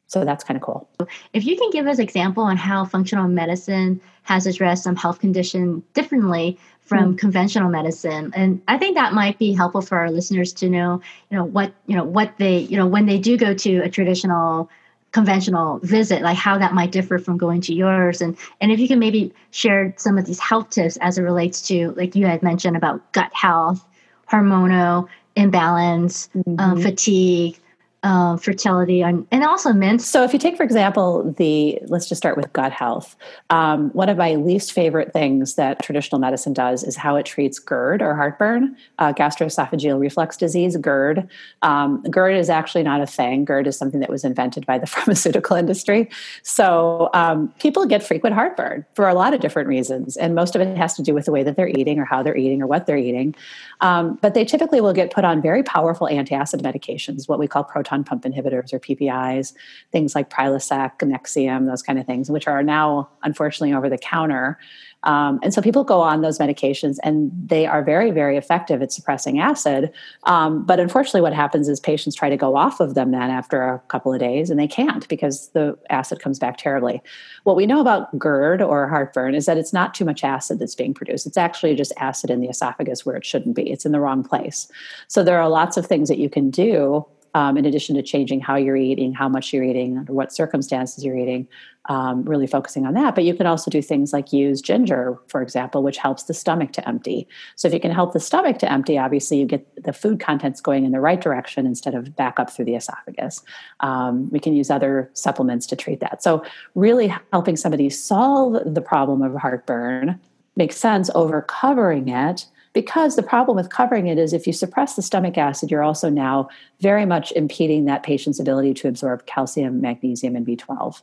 [0.09, 0.89] So that's kind of cool.
[1.33, 5.83] If you can give us example on how functional medicine has addressed some health condition
[5.93, 10.51] differently from mm conventional medicine, and I think that might be helpful for our listeners
[10.53, 13.53] to know, you know, what you know what they you know when they do go
[13.53, 14.71] to a traditional
[15.11, 18.87] conventional visit like how that might differ from going to yours and and if you
[18.87, 22.43] can maybe share some of these health tips as it relates to like you had
[22.43, 23.83] mentioned about gut health
[24.31, 26.59] hormonal imbalance um, mm-hmm.
[26.59, 27.59] um, fatigue
[28.03, 29.99] um, fertility and, and also men.
[29.99, 33.15] So, if you take, for example, the let's just start with gut health.
[33.49, 37.59] Um, one of my least favorite things that traditional medicine does is how it treats
[37.59, 41.27] GERD or heartburn, uh, gastroesophageal reflux disease, GERD.
[41.61, 43.43] Um, GERD is actually not a thing.
[43.43, 46.09] GERD is something that was invented by the pharmaceutical industry.
[46.43, 50.61] So, um, people get frequent heartburn for a lot of different reasons, and most of
[50.61, 52.67] it has to do with the way that they're eating or how they're eating or
[52.67, 53.35] what they're eating.
[53.81, 57.65] Um, but they typically will get put on very powerful antacid medications, what we call
[57.65, 59.53] proton pump inhibitors or PPIs,
[59.91, 64.57] things like Prilosec, Nexium, those kind of things, which are now unfortunately over the counter.
[65.03, 68.91] Um, and so people go on those medications and they are very, very effective at
[68.91, 69.91] suppressing acid.
[70.25, 73.61] Um, but unfortunately, what happens is patients try to go off of them then after
[73.63, 77.01] a couple of days and they can't because the acid comes back terribly.
[77.43, 80.75] What we know about GERD or heartburn is that it's not too much acid that's
[80.75, 81.25] being produced.
[81.25, 84.23] It's actually just acid in the esophagus where it shouldn't be, it's in the wrong
[84.23, 84.69] place.
[85.07, 88.39] So there are lots of things that you can do um, in addition to changing
[88.39, 91.47] how you're eating, how much you're eating, under what circumstances you're eating,
[91.85, 93.15] um, really focusing on that.
[93.15, 96.71] But you can also do things like use ginger, for example, which helps the stomach
[96.73, 97.27] to empty.
[97.55, 100.61] So if you can help the stomach to empty, obviously you get the food contents
[100.61, 103.41] going in the right direction instead of back up through the esophagus.
[103.79, 106.21] Um, we can use other supplements to treat that.
[106.21, 106.43] So
[106.75, 110.19] really helping somebody solve the problem of heartburn
[110.55, 114.95] makes sense over covering it because the problem with covering it is if you suppress
[114.95, 119.81] the stomach acid, you're also now very much impeding that patient's ability to absorb calcium,
[119.81, 121.01] magnesium, and B12.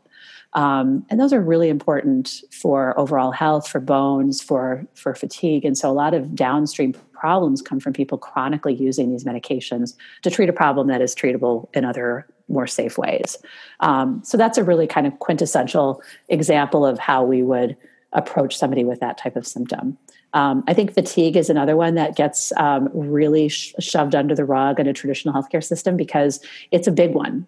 [0.53, 5.65] Um, and those are really important for overall health, for bones, for, for fatigue.
[5.65, 10.31] And so a lot of downstream problems come from people chronically using these medications to
[10.31, 13.39] treat a problem that is treatable in other more safe ways.
[13.81, 17.77] Um, so that's a really kind of quintessential example of how we would
[18.17, 19.97] approach somebody with that type of symptom.
[20.33, 24.45] Um, I think fatigue is another one that gets um, really sh- shoved under the
[24.45, 26.41] rug in a traditional healthcare system because
[26.73, 27.47] it's a big one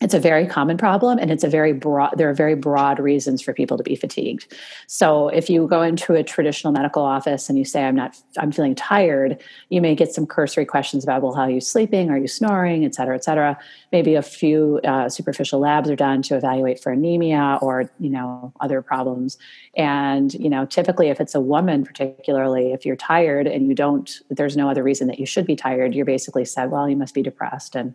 [0.00, 3.42] it's a very common problem and it's a very broad there are very broad reasons
[3.42, 4.46] for people to be fatigued.
[4.86, 8.50] So if you go into a traditional medical office and you say i'm not i'm
[8.50, 12.10] feeling tired you may get some cursory questions about well how are you sleeping?
[12.10, 12.84] Are you snoring?
[12.84, 13.58] et cetera et cetera.
[13.92, 18.52] Maybe a few uh, superficial labs are done to evaluate for anemia or you know
[18.60, 19.36] other problems.
[19.76, 24.20] And you know typically if it's a woman particularly if you're tired and you don't
[24.30, 27.14] there's no other reason that you should be tired you're basically said well you must
[27.14, 27.94] be depressed and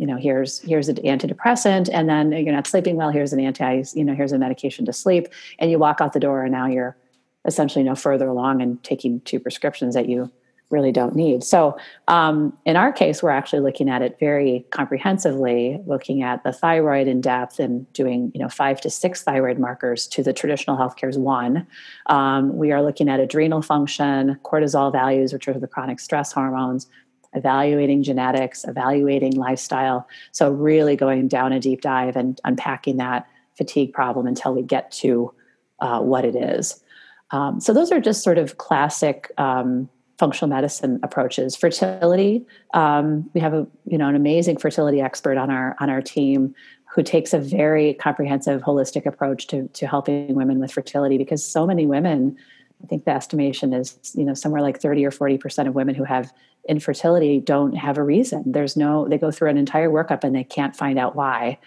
[0.00, 3.84] you know here's here's an antidepressant and then you're not sleeping well here's an anti
[3.94, 6.66] you know here's a medication to sleep and you walk out the door and now
[6.66, 6.96] you're
[7.44, 10.30] essentially no further along and taking two prescriptions that you
[10.70, 11.42] really don't need.
[11.42, 16.52] So um, in our case we're actually looking at it very comprehensively looking at the
[16.52, 20.78] thyroid in depth and doing you know five to six thyroid markers to the traditional
[20.78, 21.66] healthcare's one.
[22.06, 26.86] Um, we are looking at adrenal function cortisol values which are the chronic stress hormones
[27.34, 30.08] evaluating genetics, evaluating lifestyle.
[30.32, 34.90] So, really going down a deep dive and unpacking that fatigue problem until we get
[34.92, 35.32] to
[35.80, 36.82] uh, what it is.
[37.30, 39.88] Um, so, those are just sort of classic um,
[40.18, 41.56] functional medicine approaches.
[41.56, 46.02] Fertility, um, we have a you know an amazing fertility expert on our on our
[46.02, 46.54] team
[46.94, 51.66] who takes a very comprehensive, holistic approach to to helping women with fertility because so
[51.66, 52.36] many women.
[52.82, 56.04] I think the estimation is, you know, somewhere like 30 or 40% of women who
[56.04, 56.32] have
[56.68, 58.44] infertility don't have a reason.
[58.46, 61.58] There's no, they go through an entire workup and they can't find out why.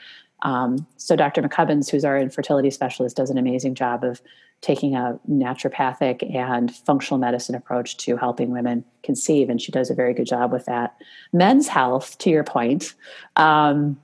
[0.43, 1.41] Um, so Dr.
[1.41, 4.21] McCubbins, who's our infertility specialist, does an amazing job of
[4.61, 9.93] taking a naturopathic and functional medicine approach to helping women conceive, and she does a
[9.93, 10.95] very good job with that.
[11.33, 12.93] Men's health, to your point,
[13.35, 13.99] um,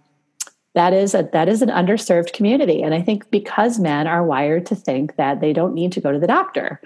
[0.73, 4.65] that is a that is an underserved community, and I think because men are wired
[4.67, 6.79] to think that they don't need to go to the doctor,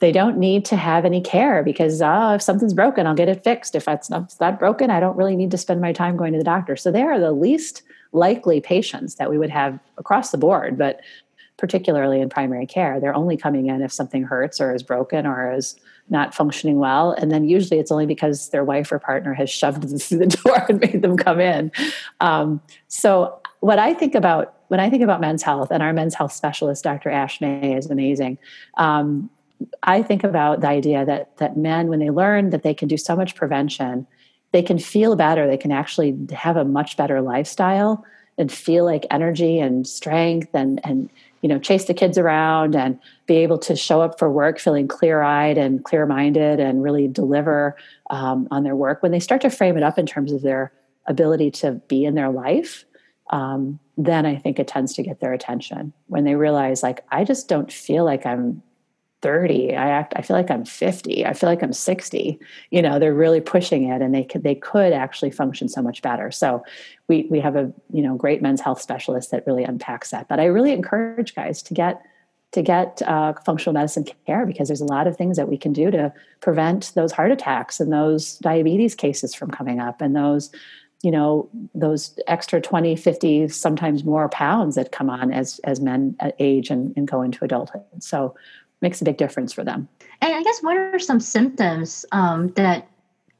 [0.00, 3.42] they don't need to have any care because oh, if something's broken, I'll get it
[3.42, 3.74] fixed.
[3.74, 6.38] If it's not that broken, I don't really need to spend my time going to
[6.38, 6.76] the doctor.
[6.76, 10.76] So they are the least likely patients that we would have across the board.
[10.76, 11.00] But
[11.60, 12.98] particularly in primary care.
[12.98, 15.76] They're only coming in if something hurts or is broken or is
[16.10, 17.12] not functioning well.
[17.12, 20.26] And then usually it's only because their wife or partner has shoved them through the
[20.26, 21.72] door and made them come in.
[22.20, 26.14] Um, so what I think about when I think about men's health, and our men's
[26.14, 27.10] health specialist, Dr.
[27.10, 28.38] Ash May, is amazing.
[28.76, 29.28] Um,
[29.82, 32.96] I think about the idea that that men, when they learn that they can do
[32.96, 34.06] so much prevention,
[34.52, 35.46] they can feel better.
[35.46, 38.04] They can actually have a much better lifestyle
[38.38, 42.98] and feel like energy and strength and and you know chase the kids around and
[43.26, 47.76] be able to show up for work feeling clear-eyed and clear-minded and really deliver
[48.10, 49.02] um, on their work.
[49.02, 50.72] When they start to frame it up in terms of their
[51.06, 52.84] ability to be in their life
[53.30, 55.92] um, then i think it tends to get their attention.
[56.06, 58.62] When they realize like i just don't feel like i'm
[59.22, 62.38] 30 i act i feel like i'm 50 i feel like i'm 60
[62.70, 66.02] you know they're really pushing it and they could they could actually function so much
[66.02, 66.30] better.
[66.30, 66.62] So
[67.08, 70.28] we we have a you know great men's health specialist that really unpacks that.
[70.28, 72.02] But i really encourage guys to get
[72.52, 75.72] to get uh, functional medicine care because there's a lot of things that we can
[75.72, 80.50] do to prevent those heart attacks and those diabetes cases from coming up and those
[81.02, 86.16] you know those extra 20 50 sometimes more pounds that come on as as men
[86.38, 87.82] age and, and go into adulthood.
[88.00, 88.34] So
[88.80, 89.88] makes a big difference for them.
[90.20, 92.88] And I guess what are some symptoms um, that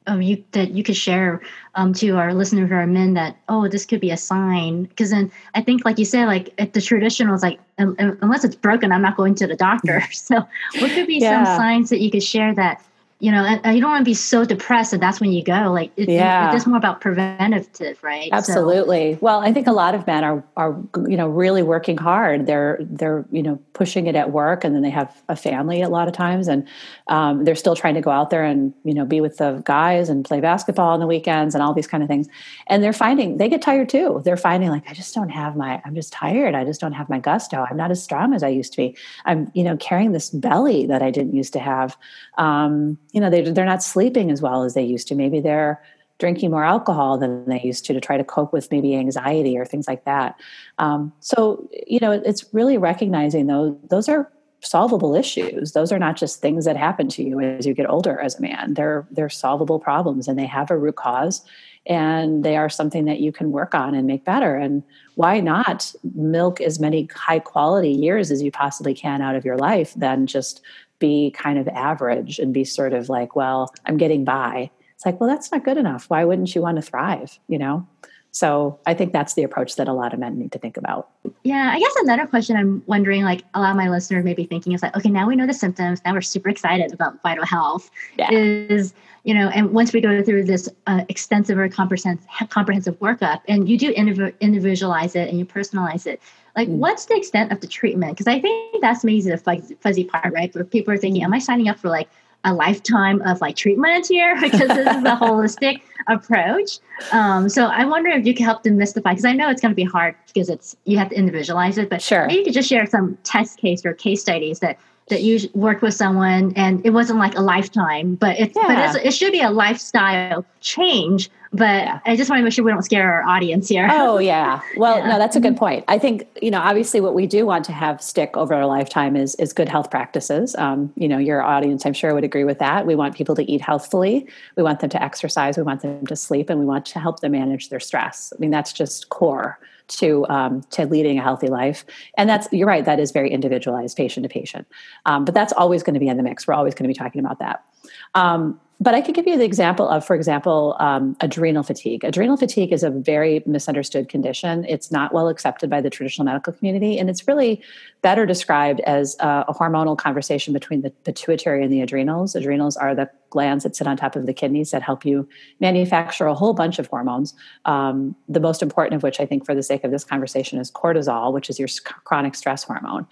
[0.07, 1.41] um, you that you could share
[1.75, 5.11] um, to our listeners who are men that oh this could be a sign because
[5.11, 8.93] then I think like you said like at the traditional is like unless it's broken
[8.93, 10.37] I'm not going to the doctor so
[10.79, 11.45] what could be yeah.
[11.45, 12.83] some signs that you could share that
[13.21, 15.71] you know, and, you don't want to be so depressed that that's when you go.
[15.71, 16.55] Like, it, yeah.
[16.57, 18.31] it's more about preventative, right?
[18.33, 19.15] Absolutely.
[19.15, 19.19] So.
[19.21, 22.47] Well, I think a lot of men are are you know really working hard.
[22.47, 25.91] They're they're you know pushing it at work, and then they have a family a
[25.91, 26.67] lot of times, and
[27.09, 30.09] um, they're still trying to go out there and you know be with the guys
[30.09, 32.27] and play basketball on the weekends and all these kind of things.
[32.69, 34.23] And they're finding they get tired too.
[34.25, 36.55] They're finding like I just don't have my I'm just tired.
[36.55, 37.67] I just don't have my gusto.
[37.71, 38.97] I'm not as strong as I used to be.
[39.27, 41.99] I'm you know carrying this belly that I didn't used to have.
[42.39, 45.15] Um, you know they, they're not sleeping as well as they used to.
[45.15, 45.83] Maybe they're
[46.19, 49.65] drinking more alcohol than they used to to try to cope with maybe anxiety or
[49.65, 50.39] things like that.
[50.79, 54.31] Um, so you know it's really recognizing those those are
[54.63, 55.73] solvable issues.
[55.73, 58.43] Those are not just things that happen to you as you get older as a
[58.43, 58.75] man.
[58.75, 61.45] They're they're solvable problems and they have a root cause
[61.87, 64.57] and they are something that you can work on and make better.
[64.57, 64.83] And
[65.15, 69.57] why not milk as many high quality years as you possibly can out of your
[69.57, 70.61] life than just
[71.01, 74.71] be kind of average and be sort of like, well, I'm getting by.
[74.95, 76.09] It's like, well, that's not good enough.
[76.09, 77.41] Why wouldn't you want to thrive?
[77.49, 77.89] You know?
[78.33, 81.09] So I think that's the approach that a lot of men need to think about.
[81.43, 84.45] Yeah, I guess another question I'm wondering, like a lot of my listeners may be
[84.45, 86.01] thinking is like, okay, now we know the symptoms.
[86.05, 87.91] Now we're super excited about Vytal Health.
[88.19, 88.31] Yeah.
[88.31, 93.41] Is you know, and once we go through this uh, extensive or comprehensive comprehensive workup,
[93.49, 96.23] and you do individualize it and you personalize it,
[96.57, 96.77] like, mm.
[96.77, 98.13] what's the extent of the treatment?
[98.13, 100.55] Because I think that's maybe the fuzzy part, right?
[100.55, 102.09] Where people are thinking, am I signing up for like
[102.45, 104.35] a lifetime of like treatment here?
[104.41, 106.79] because this is a holistic approach.
[107.13, 109.77] Um, so I wonder if you could help demystify, because I know it's going to
[109.77, 111.89] be hard because it's you have to individualize it.
[111.89, 115.23] But sure, maybe you could just share some test case or case studies that that
[115.23, 118.93] you worked with someone and it wasn't like a lifetime, but it's yeah.
[118.93, 121.31] but it should be a lifestyle change.
[121.53, 122.01] But yeah.
[122.07, 123.89] I just want to make sure we don't scare our audience here.
[123.91, 124.61] Oh yeah.
[124.77, 125.09] Well, yeah.
[125.09, 125.85] no, that's a good point.
[125.89, 129.17] I think you know, obviously, what we do want to have stick over our lifetime
[129.17, 130.55] is is good health practices.
[130.57, 132.87] Um, you know, your audience, I'm sure, would agree with that.
[132.87, 134.29] We want people to eat healthfully.
[134.57, 135.57] We want them to exercise.
[135.57, 138.33] We want them to sleep, and we want to help them manage their stress.
[138.35, 139.59] I mean, that's just core
[139.91, 141.85] to um, to leading a healthy life.
[142.17, 142.85] And that's you're right.
[142.85, 144.67] That is very individualized, patient to patient.
[145.05, 146.47] Um, but that's always going to be in the mix.
[146.47, 147.65] We're always going to be talking about that.
[148.15, 152.03] Um, but I could give you the example of, for example, um, adrenal fatigue.
[152.03, 154.65] Adrenal fatigue is a very misunderstood condition.
[154.67, 157.63] It's not well accepted by the traditional medical community, and it's really
[158.01, 162.35] better described as a, a hormonal conversation between the pituitary and the adrenals.
[162.35, 165.29] Adrenals are the glands that sit on top of the kidneys that help you
[165.61, 167.35] manufacture a whole bunch of hormones.
[167.67, 170.71] Um, the most important of which, I think, for the sake of this conversation, is
[170.71, 171.69] cortisol, which is your
[172.05, 173.07] chronic stress hormone.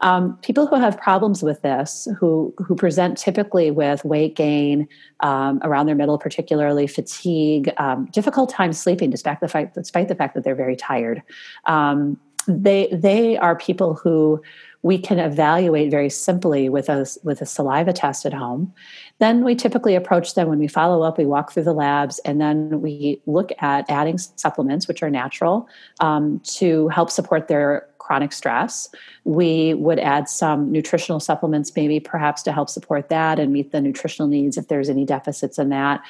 [0.00, 4.88] Um, people who have problems with this, who who present typically with weight gain
[5.20, 10.14] um, around their middle, particularly fatigue, um, difficult time sleeping, despite the fact despite the
[10.14, 11.22] fact that they're very tired.
[11.66, 14.42] Um, they they are people who
[14.82, 18.72] we can evaluate very simply with a with a saliva test at home
[19.18, 22.40] then we typically approach them when we follow up, we walk through the labs, and
[22.40, 25.68] then we look at adding supplements, which are natural,
[26.00, 28.88] um, to help support their chronic stress.
[29.24, 33.82] We would add some nutritional supplements, maybe perhaps to help support that and meet the
[33.82, 36.00] nutritional needs if there's any deficits in that.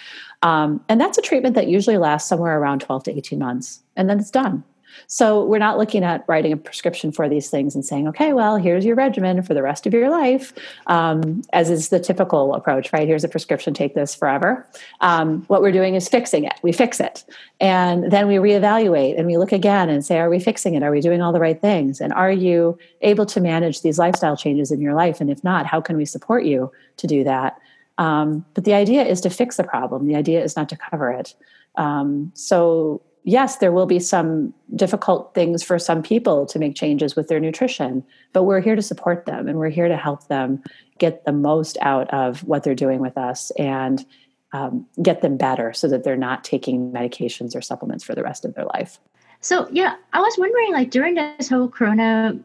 [0.42, 4.08] Um, and that's a treatment that usually lasts somewhere around 12 to 18 months, and
[4.08, 4.62] then it's done.
[5.06, 8.56] So we're not looking at writing a prescription for these things and saying, okay, well,
[8.56, 10.52] here's your regimen for the rest of your life,
[10.86, 13.06] um, as is the typical approach, right?
[13.06, 14.66] Here's a prescription, take this forever.
[15.00, 16.54] Um, what we're doing is fixing it.
[16.62, 17.24] We fix it.
[17.60, 20.82] And then we reevaluate and we look again and say, are we fixing it?
[20.82, 22.00] Are we doing all the right things?
[22.00, 25.20] And are you able to manage these lifestyle changes in your life?
[25.20, 27.58] And if not, how can we support you to do that?
[27.98, 30.06] Um, but the idea is to fix the problem.
[30.06, 31.34] The idea is not to cover it.
[31.74, 37.14] Um, so yes, there will be some difficult things for some people to make changes
[37.14, 38.02] with their nutrition,
[38.32, 40.62] but we're here to support them and we're here to help them
[40.96, 44.06] get the most out of what they're doing with us and
[44.52, 48.46] um, get them better so that they're not taking medications or supplements for the rest
[48.46, 48.98] of their life.
[49.42, 52.38] So, yeah, I was wondering like during this whole corona,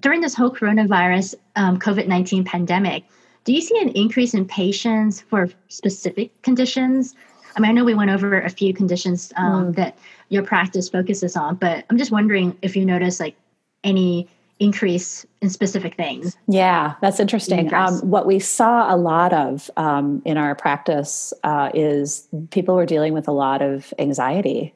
[0.00, 3.04] during this whole coronavirus um, COVID 19 pandemic,
[3.44, 7.14] do you see an increase in patients for specific conditions?
[7.56, 9.76] I mean, I know we went over a few conditions um, mm.
[9.76, 9.96] that
[10.28, 13.34] your practice focuses on, but I'm just wondering if you notice like
[13.82, 14.28] any
[14.58, 16.36] increase in specific things.
[16.48, 17.72] Yeah, that's interesting.
[17.72, 22.86] Um, what we saw a lot of um, in our practice uh, is people were
[22.86, 24.74] dealing with a lot of anxiety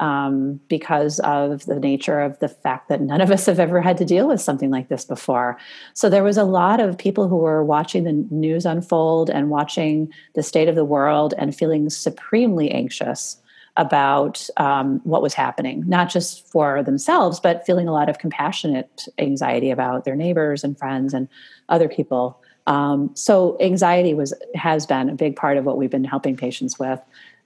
[0.00, 3.96] um, because of the nature of the fact that none of us have ever had
[3.98, 5.58] to deal with something like this before.
[5.94, 10.12] So there was a lot of people who were watching the news unfold and watching
[10.34, 13.40] the state of the world and feeling supremely anxious
[13.76, 19.06] about um, what was happening, not just for themselves, but feeling a lot of compassionate
[19.18, 21.28] anxiety about their neighbors and friends and
[21.68, 22.42] other people.
[22.66, 26.78] Um, so anxiety was has been a big part of what we've been helping patients
[26.78, 27.00] with.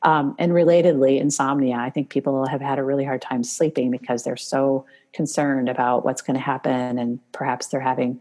[0.05, 1.77] Um, and relatedly, insomnia.
[1.77, 6.05] I think people have had a really hard time sleeping because they're so concerned about
[6.05, 8.21] what's going to happen, and perhaps they're having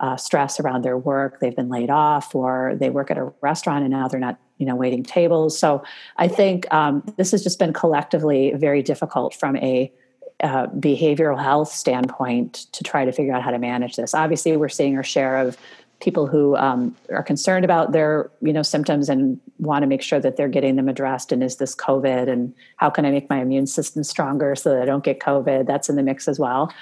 [0.00, 1.40] uh, stress around their work.
[1.40, 4.66] They've been laid off, or they work at a restaurant and now they're not, you
[4.66, 5.58] know, waiting tables.
[5.58, 5.82] So
[6.16, 9.92] I think um, this has just been collectively very difficult from a
[10.40, 14.14] uh, behavioral health standpoint to try to figure out how to manage this.
[14.14, 15.56] Obviously, we're seeing our share of
[16.00, 20.20] people who um, are concerned about their you know symptoms and want to make sure
[20.20, 23.40] that they're getting them addressed and is this covid and how can i make my
[23.40, 25.66] immune system stronger so that i don't get covid?
[25.66, 26.72] That's in the mix as well.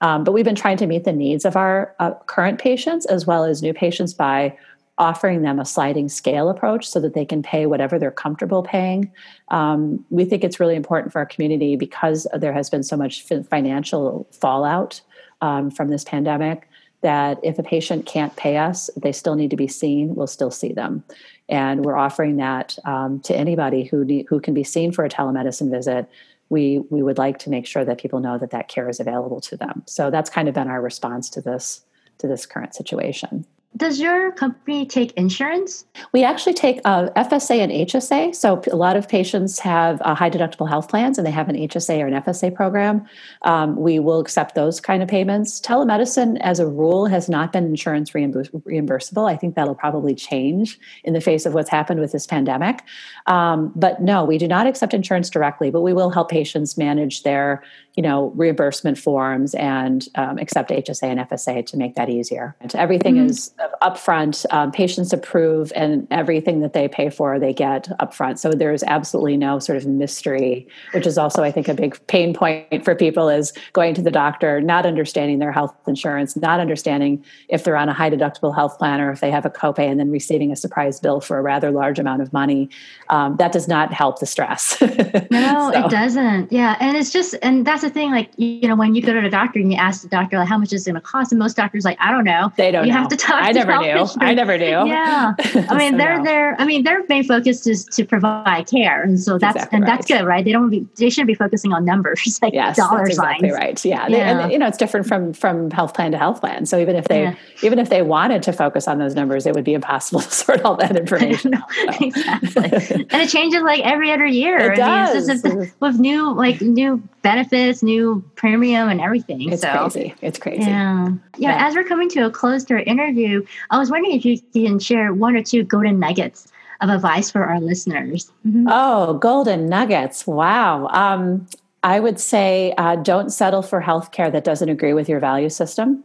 [0.00, 3.26] Um, but we've been trying to meet the needs of our uh, current patients as
[3.26, 4.56] well as new patients by
[4.98, 9.10] offering them a sliding scale approach so that they can pay whatever they're comfortable paying.
[9.48, 13.22] Um, we think it's really important for our community because there has been so much
[13.50, 15.00] financial fallout
[15.42, 16.68] um, from this pandemic
[17.02, 20.50] that if a patient can't pay us, they still need to be seen, we'll still
[20.50, 21.04] see them.
[21.48, 25.70] And we're offering that um, to anybody who, who can be seen for a telemedicine
[25.70, 26.08] visit.
[26.48, 29.40] We, we would like to make sure that people know that that care is available
[29.42, 29.82] to them.
[29.86, 31.82] So that's kind of been our response to this
[32.18, 33.44] to this current situation
[33.76, 35.84] does your company take insurance?
[36.12, 38.34] We actually take uh, FSA and HSA.
[38.34, 41.56] So a lot of patients have uh, high deductible health plans and they have an
[41.56, 43.06] HSA or an FSA program.
[43.42, 45.60] Um, we will accept those kind of payments.
[45.60, 49.30] Telemedicine, as a rule, has not been insurance reimburs- reimbursable.
[49.30, 52.82] I think that'll probably change in the face of what's happened with this pandemic.
[53.26, 57.24] Um, but no, we do not accept insurance directly, but we will help patients manage
[57.24, 57.62] their
[57.96, 62.54] you know reimbursement forms and um, accept HSA and FSA to make that easier.
[62.60, 63.26] And everything mm-hmm.
[63.26, 63.52] is
[63.82, 64.44] upfront.
[64.52, 68.38] Um, patients approve, and everything that they pay for, they get upfront.
[68.38, 72.34] So there's absolutely no sort of mystery, which is also, I think, a big pain
[72.34, 77.24] point for people is going to the doctor, not understanding their health insurance, not understanding
[77.48, 79.98] if they're on a high deductible health plan or if they have a copay, and
[79.98, 82.68] then receiving a surprise bill for a rather large amount of money.
[83.08, 84.80] Um, that does not help the stress.
[85.30, 85.84] no, so.
[85.84, 86.52] it doesn't.
[86.52, 88.10] Yeah, and it's just, and that's the thing.
[88.10, 90.48] Like you know, when you go to the doctor and you ask the doctor like,
[90.48, 92.52] how much is it going to cost, and most doctors like, I don't know.
[92.56, 92.86] They don't.
[92.86, 92.98] You know.
[92.98, 93.45] have to talk.
[93.46, 94.06] I never knew.
[94.18, 94.66] I never knew.
[94.66, 96.54] Yeah, I mean, so they're no.
[96.58, 99.90] I mean, their main focus is to provide care, and so that's exactly and right.
[99.90, 100.44] that's good, right?
[100.44, 100.70] They don't.
[100.70, 103.52] Be, they shouldn't be focusing on numbers like yes, dollar that's exactly.
[103.52, 103.82] Right.
[103.84, 104.08] Yeah.
[104.08, 104.08] yeah.
[104.08, 106.66] They, and you know, it's different from from health plan to health plan.
[106.66, 107.34] So even if they yeah.
[107.62, 110.62] even if they wanted to focus on those numbers, it would be impossible to sort
[110.62, 111.54] all that information.
[111.54, 112.00] so.
[112.00, 113.06] exactly.
[113.10, 114.58] and it changes like every other year.
[114.58, 115.44] It I does.
[115.44, 119.52] Mean, with new like new benefits, new premium, and everything.
[119.52, 120.14] It's so, crazy.
[120.22, 120.62] It's crazy.
[120.62, 121.08] Yeah.
[121.38, 121.56] yeah.
[121.56, 121.66] Yeah.
[121.66, 123.35] As we're coming to a close to our interview,
[123.70, 126.48] I was wondering if you can share one or two golden nuggets
[126.80, 128.30] of advice for our listeners.
[128.46, 128.68] Mm-hmm.
[128.70, 130.26] Oh, golden nuggets.
[130.26, 130.88] Wow.
[130.88, 131.46] Um,
[131.82, 136.04] I would say uh, don't settle for healthcare that doesn't agree with your value system.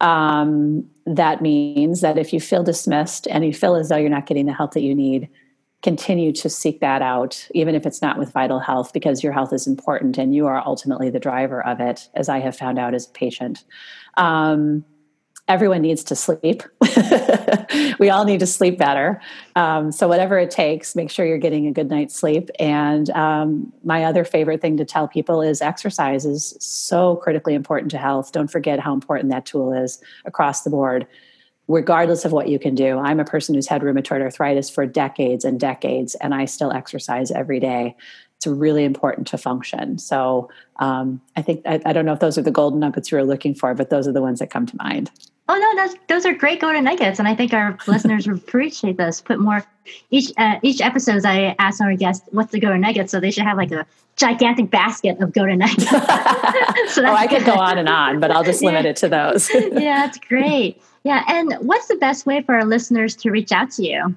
[0.00, 4.26] Um, that means that if you feel dismissed and you feel as though you're not
[4.26, 5.28] getting the help that you need,
[5.82, 9.52] continue to seek that out, even if it's not with Vytal Health, because your health
[9.52, 12.94] is important and you are ultimately the driver of it, as I have found out
[12.94, 13.64] as a patient.
[14.16, 14.84] Um,
[15.48, 16.62] everyone needs to sleep.
[17.98, 19.20] we all need to sleep better.
[19.56, 22.50] Um, so, whatever it takes, make sure you're getting a good night's sleep.
[22.60, 27.90] And um, my other favorite thing to tell people is exercise is so critically important
[27.92, 28.32] to health.
[28.32, 31.06] Don't forget how important that tool is across the board
[31.68, 32.98] regardless of what you can do.
[32.98, 37.30] I'm a person who's had rheumatoid arthritis for decades and decades, and I still exercise
[37.30, 37.94] every day.
[38.36, 39.98] It's really important to function.
[39.98, 43.18] So um, I think, I, I, don't know if those are the golden nuggets you
[43.18, 45.10] were looking for, but those are the ones that come to mind.
[45.50, 47.18] Oh, no, those, those are great golden nuggets.
[47.18, 49.20] And I think our listeners would appreciate those.
[49.20, 49.64] Put more,
[50.10, 53.08] each uh, each episode, I ask our guests, what's the golden nugget?
[53.08, 53.86] So they should have like a
[54.16, 55.84] gigantic basket of golden nuggets.
[55.88, 58.90] so oh, I could go on and on, but I'll just limit yeah.
[58.90, 59.48] it to those.
[59.54, 60.82] yeah, that's great.
[61.04, 61.22] Yeah.
[61.28, 64.16] And what's the best way for our listeners to reach out to you?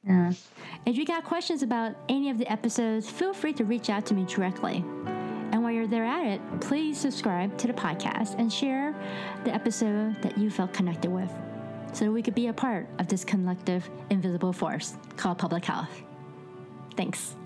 [0.07, 0.33] Yeah.
[0.87, 4.15] If you got questions about any of the episodes, feel free to reach out to
[4.15, 4.85] me directly.
[5.53, 8.95] And while you're there at it, please subscribe to the podcast and share
[9.45, 11.31] the episode that you felt connected with
[11.93, 16.03] so we could be a part of this collective invisible force called public health.
[16.97, 17.37] Thanks.